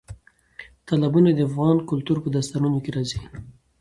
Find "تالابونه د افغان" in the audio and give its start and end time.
0.87-1.77